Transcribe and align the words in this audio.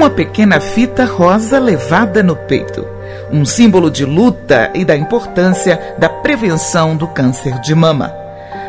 uma 0.00 0.08
pequena 0.08 0.58
fita 0.60 1.04
rosa 1.04 1.58
levada 1.58 2.22
no 2.22 2.34
peito, 2.34 2.86
um 3.30 3.44
símbolo 3.44 3.90
de 3.90 4.02
luta 4.02 4.70
e 4.72 4.82
da 4.82 4.96
importância 4.96 5.94
da 5.98 6.08
prevenção 6.08 6.96
do 6.96 7.06
câncer 7.06 7.60
de 7.60 7.74
mama. 7.74 8.10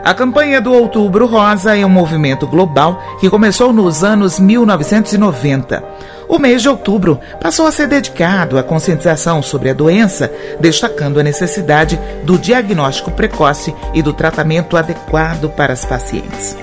A 0.04 0.14
campanha 0.14 0.60
do 0.60 0.74
Outubro 0.74 1.26
Rosa 1.26 1.78
é 1.78 1.86
um 1.86 1.90
movimento 1.90 2.46
global 2.46 3.02
que 3.22 3.30
começou 3.30 3.72
nos 3.72 4.04
anos 4.04 4.42
1990. 4.42 5.82
O 6.28 6.38
mês 6.38 6.64
de 6.64 6.68
outubro 6.68 7.18
passou 7.40 7.66
a 7.66 7.72
ser 7.72 7.88
dedicado 7.88 8.60
à 8.60 8.64
conscientização 8.64 9.42
sobre 9.42 9.70
a 9.70 9.74
doença, 9.74 10.30
destacando 10.60 11.18
a 11.18 11.24
necessidade 11.24 11.98
do 12.26 12.38
diagnóstico 12.38 13.10
precoce 13.10 13.74
e 13.94 14.02
do 14.02 14.12
tratamento 14.12 14.76
adequado 14.76 15.50
para 15.50 15.72
as 15.72 15.86
pacientes. 15.86 16.58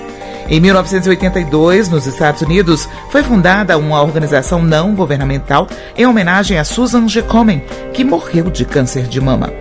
Em 0.49 0.59
1982, 0.59 1.89
nos 1.89 2.07
Estados 2.07 2.41
Unidos, 2.41 2.89
foi 3.11 3.21
fundada 3.21 3.77
uma 3.77 4.01
organização 4.01 4.63
não 4.63 4.95
governamental 4.95 5.67
em 5.95 6.07
homenagem 6.07 6.57
a 6.57 6.63
Susan 6.63 7.07
G. 7.07 7.21
Komen, 7.21 7.63
que 7.93 8.03
morreu 8.03 8.45
de 8.45 8.65
câncer 8.65 9.03
de 9.03 9.21
mama. 9.21 9.53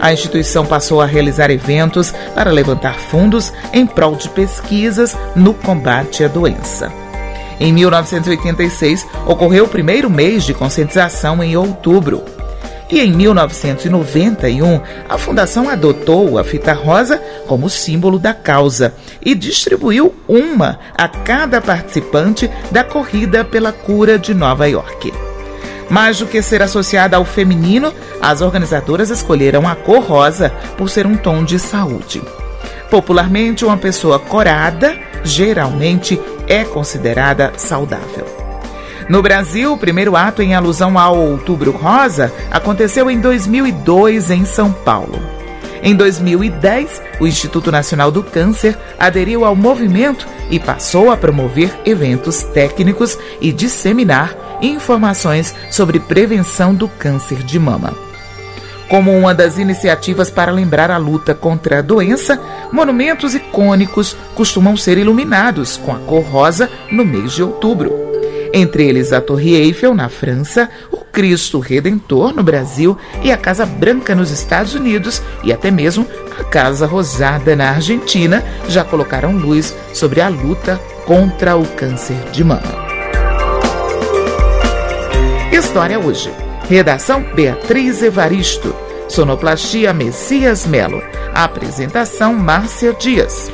A 0.00 0.12
instituição 0.12 0.66
passou 0.66 1.00
a 1.00 1.06
realizar 1.06 1.48
eventos 1.52 2.12
para 2.34 2.50
levantar 2.50 2.94
fundos 2.94 3.52
em 3.72 3.86
prol 3.86 4.16
de 4.16 4.28
pesquisas 4.30 5.16
no 5.36 5.54
combate 5.54 6.24
à 6.24 6.28
doença. 6.28 6.92
Em 7.60 7.72
1986, 7.72 9.06
ocorreu 9.24 9.66
o 9.66 9.68
primeiro 9.68 10.10
mês 10.10 10.42
de 10.42 10.52
conscientização 10.52 11.40
em 11.40 11.56
outubro. 11.56 12.24
E 12.90 13.00
em 13.00 13.12
1991, 13.12 14.80
a 15.08 15.16
Fundação 15.16 15.68
adotou 15.70 16.36
a 16.36 16.44
fita 16.44 16.72
rosa 16.72 17.22
como 17.46 17.68
símbolo 17.68 18.18
da 18.18 18.32
causa 18.32 18.94
e 19.20 19.34
distribuiu 19.34 20.14
uma 20.28 20.78
a 20.96 21.08
cada 21.08 21.60
participante 21.60 22.50
da 22.70 22.82
corrida 22.82 23.44
pela 23.44 23.72
cura 23.72 24.18
de 24.18 24.34
Nova 24.34 24.68
York. 24.68 25.12
Mais 25.88 26.18
do 26.18 26.26
que 26.26 26.40
ser 26.40 26.62
associada 26.62 27.16
ao 27.16 27.24
feminino, 27.24 27.92
as 28.20 28.40
organizadoras 28.40 29.10
escolheram 29.10 29.68
a 29.68 29.74
cor 29.74 30.02
rosa 30.02 30.50
por 30.76 30.88
ser 30.88 31.06
um 31.06 31.16
tom 31.16 31.44
de 31.44 31.58
saúde. 31.58 32.22
Popularmente, 32.90 33.64
uma 33.64 33.76
pessoa 33.76 34.18
corada 34.18 34.96
geralmente 35.24 36.20
é 36.46 36.64
considerada 36.64 37.52
saudável. 37.56 38.26
No 39.08 39.20
Brasil, 39.20 39.72
o 39.72 39.78
primeiro 39.78 40.16
ato 40.16 40.42
em 40.42 40.54
alusão 40.54 40.98
ao 40.98 41.18
Outubro 41.18 41.72
Rosa 41.72 42.32
aconteceu 42.50 43.10
em 43.10 43.20
2002 43.20 44.30
em 44.30 44.44
São 44.44 44.72
Paulo. 44.72 45.20
Em 45.82 45.96
2010, 45.96 47.02
o 47.18 47.26
Instituto 47.26 47.72
Nacional 47.72 48.12
do 48.12 48.22
Câncer 48.22 48.78
aderiu 48.96 49.44
ao 49.44 49.56
movimento 49.56 50.28
e 50.48 50.60
passou 50.60 51.10
a 51.10 51.16
promover 51.16 51.76
eventos 51.84 52.44
técnicos 52.44 53.18
e 53.40 53.52
disseminar 53.52 54.36
informações 54.62 55.52
sobre 55.72 55.98
prevenção 55.98 56.72
do 56.72 56.86
câncer 56.86 57.38
de 57.38 57.58
mama. 57.58 57.92
Como 58.88 59.10
uma 59.10 59.34
das 59.34 59.58
iniciativas 59.58 60.30
para 60.30 60.52
lembrar 60.52 60.90
a 60.90 60.98
luta 60.98 61.34
contra 61.34 61.80
a 61.80 61.82
doença, 61.82 62.40
monumentos 62.70 63.34
icônicos 63.34 64.16
costumam 64.36 64.76
ser 64.76 64.98
iluminados 64.98 65.78
com 65.78 65.92
a 65.92 65.98
cor 65.98 66.22
rosa 66.22 66.70
no 66.92 67.04
mês 67.04 67.32
de 67.32 67.42
outubro. 67.42 67.92
Entre 68.52 68.86
eles 68.86 69.12
a 69.12 69.20
Torre 69.20 69.54
Eiffel, 69.54 69.94
na 69.94 70.10
França, 70.10 70.68
Cristo 71.12 71.58
Redentor, 71.58 72.34
no 72.34 72.42
Brasil, 72.42 72.96
e 73.22 73.30
a 73.30 73.36
Casa 73.36 73.66
Branca, 73.66 74.14
nos 74.14 74.30
Estados 74.30 74.74
Unidos, 74.74 75.22
e 75.44 75.52
até 75.52 75.70
mesmo 75.70 76.06
a 76.40 76.44
Casa 76.44 76.86
Rosada, 76.86 77.54
na 77.54 77.70
Argentina, 77.70 78.42
já 78.68 78.82
colocaram 78.82 79.36
luz 79.36 79.76
sobre 79.92 80.20
a 80.20 80.28
luta 80.28 80.80
contra 81.04 81.56
o 81.56 81.66
câncer 81.66 82.16
de 82.32 82.42
mama. 82.42 82.82
História 85.52 85.98
hoje. 85.98 86.32
Redação 86.68 87.22
Beatriz 87.34 88.02
Evaristo. 88.02 88.74
Sonoplastia 89.08 89.92
Messias 89.92 90.66
Melo. 90.66 91.02
Apresentação 91.34 92.34
Márcia 92.34 92.94
Dias. 92.94 93.50